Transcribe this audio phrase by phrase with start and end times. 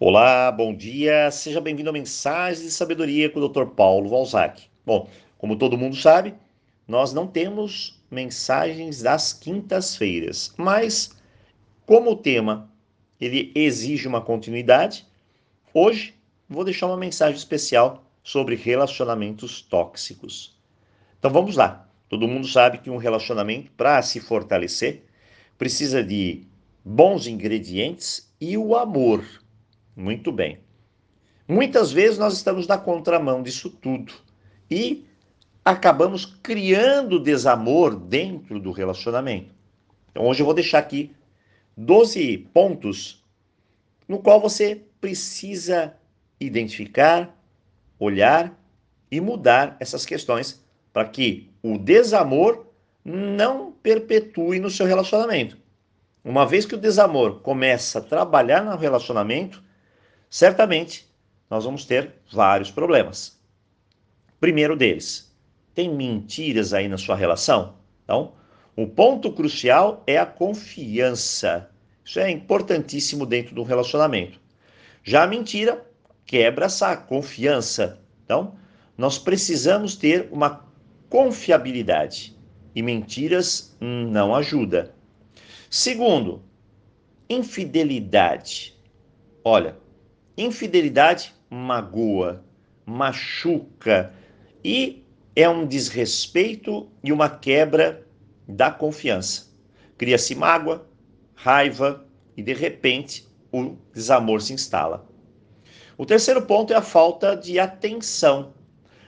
[0.00, 3.64] Olá, bom dia, seja bem-vindo a Mensagem de Sabedoria com o Dr.
[3.74, 4.62] Paulo Valzac.
[4.86, 6.36] Bom, como todo mundo sabe,
[6.86, 11.16] nós não temos mensagens das quintas-feiras, mas
[11.84, 12.70] como o tema
[13.20, 15.04] ele exige uma continuidade,
[15.74, 16.14] hoje
[16.48, 20.56] vou deixar uma mensagem especial sobre relacionamentos tóxicos.
[21.18, 21.90] Então vamos lá.
[22.08, 25.02] Todo mundo sabe que um relacionamento para se fortalecer
[25.58, 26.46] precisa de
[26.84, 29.24] bons ingredientes e o amor.
[29.98, 30.60] Muito bem.
[31.48, 34.14] Muitas vezes nós estamos na contramão disso tudo
[34.70, 35.04] e
[35.64, 39.52] acabamos criando desamor dentro do relacionamento.
[40.12, 41.16] Então hoje eu vou deixar aqui
[41.76, 43.24] 12 pontos
[44.06, 45.96] no qual você precisa
[46.38, 47.36] identificar,
[47.98, 48.56] olhar
[49.10, 52.66] e mudar essas questões para que o desamor
[53.04, 55.58] não perpetue no seu relacionamento.
[56.24, 59.66] Uma vez que o desamor começa a trabalhar no relacionamento,
[60.30, 61.08] certamente
[61.50, 63.38] nós vamos ter vários problemas.
[64.40, 65.34] Primeiro deles,
[65.74, 67.74] tem mentiras aí na sua relação?
[68.04, 68.32] Então,
[68.76, 71.70] o ponto crucial é a confiança.
[72.04, 74.40] Isso é importantíssimo dentro do relacionamento.
[75.02, 75.84] Já a mentira
[76.24, 78.00] quebra essa confiança.
[78.24, 78.56] Então,
[78.96, 80.64] nós precisamos ter uma
[81.08, 82.36] confiabilidade
[82.74, 84.94] e mentiras não ajuda.
[85.70, 86.42] Segundo,
[87.28, 88.76] infidelidade.
[89.42, 89.76] Olha,
[90.40, 92.44] Infidelidade magoa,
[92.86, 94.14] machuca
[94.62, 95.02] e
[95.34, 98.06] é um desrespeito e uma quebra
[98.46, 99.48] da confiança.
[99.96, 100.86] Cria-se mágoa,
[101.34, 105.04] raiva e de repente o desamor se instala.
[105.96, 108.54] O terceiro ponto é a falta de atenção.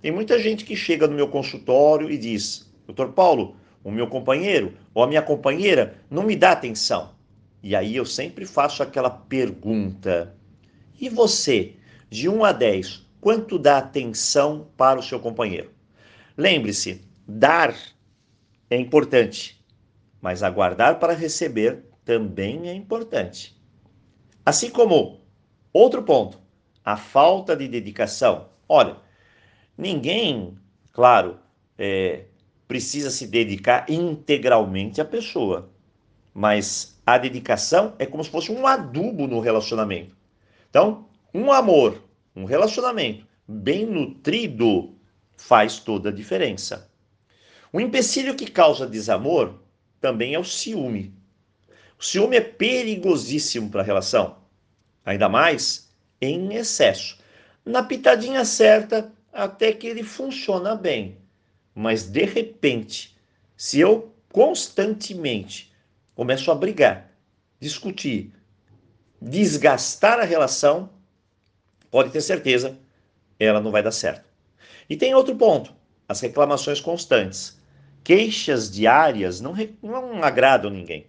[0.00, 4.76] Tem muita gente que chega no meu consultório e diz: Doutor Paulo, o meu companheiro
[4.92, 7.14] ou a minha companheira não me dá atenção.
[7.62, 10.34] E aí eu sempre faço aquela pergunta:
[11.02, 11.74] e você,
[12.08, 15.72] de 1 a 10, quanto dá atenção para o seu companheiro?
[16.36, 17.74] Lembre-se, dar
[18.70, 19.60] é importante,
[20.20, 23.60] mas aguardar para receber também é importante.
[24.46, 25.20] Assim como
[25.72, 26.38] outro ponto,
[26.84, 28.50] a falta de dedicação.
[28.68, 28.96] Olha,
[29.76, 30.56] ninguém,
[30.92, 31.40] claro,
[31.76, 32.26] é,
[32.68, 35.68] precisa se dedicar integralmente à pessoa,
[36.32, 40.21] mas a dedicação é como se fosse um adubo no relacionamento.
[40.72, 42.02] Então, um amor,
[42.34, 44.94] um relacionamento bem nutrido
[45.36, 46.90] faz toda a diferença.
[47.70, 49.60] O empecilho que causa desamor
[50.00, 51.14] também é o ciúme.
[51.98, 54.38] O ciúme é perigosíssimo para a relação,
[55.04, 57.18] ainda mais em excesso.
[57.66, 61.18] Na pitadinha certa, até que ele funciona bem,
[61.74, 63.14] mas de repente,
[63.58, 65.70] se eu constantemente
[66.14, 67.12] começo a brigar,
[67.60, 68.32] discutir,
[69.22, 70.90] desgastar a relação,
[71.90, 72.76] pode ter certeza,
[73.38, 74.28] ela não vai dar certo.
[74.90, 75.72] E tem outro ponto:
[76.08, 77.60] as reclamações constantes.
[78.04, 81.06] Queixas diárias não, não agradam ninguém.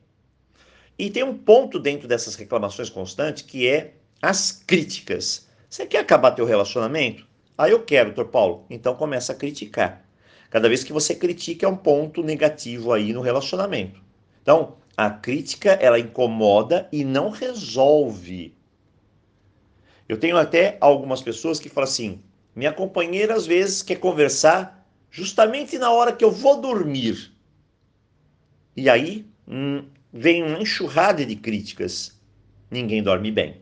[0.97, 5.47] E tem um ponto dentro dessas reclamações constantes que é as críticas.
[5.68, 7.25] Você quer acabar teu relacionamento?
[7.57, 8.66] Ah, eu quero, doutor Paulo.
[8.69, 10.06] Então começa a criticar.
[10.51, 14.03] Cada vez que você critica é um ponto negativo aí no relacionamento.
[14.44, 18.54] Então, a crítica, ela incomoda e não resolve.
[20.08, 22.22] Eu tenho até algumas pessoas que falam assim:
[22.54, 27.31] minha companheira às vezes quer conversar justamente na hora que eu vou dormir.
[28.76, 32.20] E aí hum, vem uma enxurrada de críticas.
[32.70, 33.62] Ninguém dorme bem.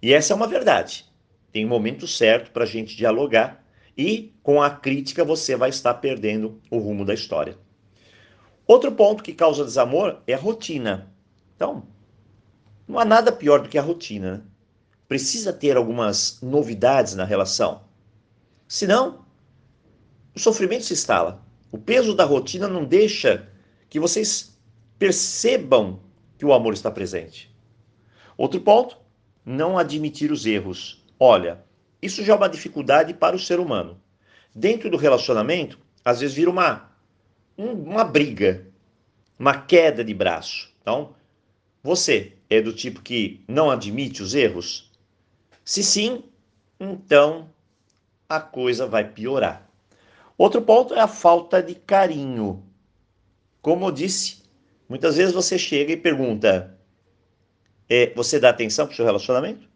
[0.00, 1.04] E essa é uma verdade.
[1.52, 3.62] Tem um momento certo para a gente dialogar
[3.96, 7.58] e com a crítica você vai estar perdendo o rumo da história.
[8.68, 11.10] Outro ponto que causa desamor é a rotina.
[11.56, 11.84] Então,
[12.86, 14.36] não há nada pior do que a rotina.
[14.36, 14.42] Né?
[15.08, 17.80] Precisa ter algumas novidades na relação.
[18.68, 19.24] Senão,
[20.36, 21.42] o sofrimento se instala.
[21.72, 23.48] O peso da rotina não deixa
[23.88, 24.54] que vocês
[24.98, 26.00] percebam
[26.36, 27.50] que o amor está presente.
[28.36, 28.98] Outro ponto,
[29.46, 31.02] não admitir os erros.
[31.18, 31.64] Olha,
[32.02, 33.98] isso já é uma dificuldade para o ser humano.
[34.54, 36.87] Dentro do relacionamento, às vezes vira uma um,
[37.58, 38.64] uma briga,
[39.36, 40.72] uma queda de braço.
[40.80, 41.14] Então,
[41.82, 44.92] você é do tipo que não admite os erros?
[45.64, 46.22] Se sim,
[46.78, 47.50] então
[48.28, 49.68] a coisa vai piorar.
[50.36, 52.62] Outro ponto é a falta de carinho.
[53.60, 54.42] Como eu disse,
[54.88, 56.78] muitas vezes você chega e pergunta:
[57.88, 59.68] é, você dá atenção para o seu relacionamento?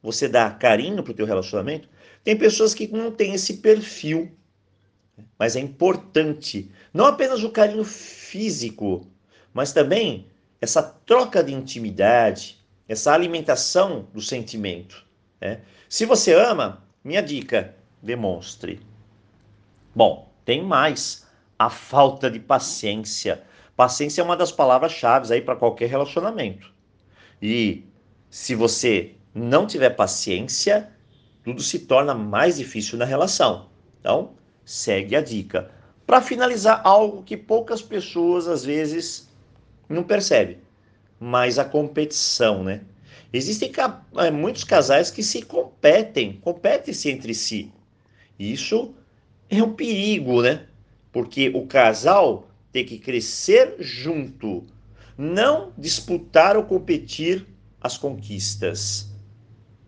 [0.00, 1.88] Você dá carinho para o teu relacionamento?
[2.22, 4.30] Tem pessoas que não têm esse perfil
[5.38, 9.06] mas é importante não apenas o carinho físico,
[9.52, 10.26] mas também
[10.60, 12.58] essa troca de intimidade,
[12.88, 15.04] essa alimentação do sentimento.
[15.40, 15.60] Né?
[15.88, 18.80] Se você ama, minha dica, demonstre.
[19.94, 21.24] Bom, tem mais.
[21.58, 23.42] A falta de paciência.
[23.74, 26.70] Paciência é uma das palavras-chave aí para qualquer relacionamento.
[27.40, 27.84] E
[28.28, 30.90] se você não tiver paciência,
[31.42, 33.70] tudo se torna mais difícil na relação.
[34.00, 34.34] Então,
[34.66, 35.70] segue a dica.
[36.04, 39.30] Para finalizar, algo que poucas pessoas às vezes
[39.88, 40.58] não percebem,
[41.18, 42.82] mas a competição, né?
[43.32, 43.72] Existem
[44.18, 47.72] é, muitos casais que se competem, competem-se entre si.
[48.38, 48.94] Isso
[49.48, 50.66] é um perigo, né?
[51.12, 54.64] Porque o casal tem que crescer junto,
[55.16, 57.46] não disputar ou competir
[57.80, 59.08] as conquistas.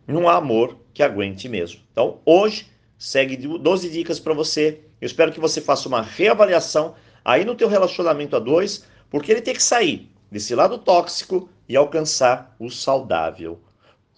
[0.06, 1.80] Não há amor que aguente mesmo.
[1.92, 2.66] Então, hoje,
[2.98, 4.80] segue 12 dicas para você.
[5.00, 9.40] Eu espero que você faça uma reavaliação aí no teu relacionamento a dois, porque ele
[9.40, 13.60] tem que sair desse lado tóxico e alcançar o saudável.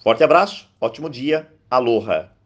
[0.02, 2.39] Forte abraço, ótimo dia, aloha!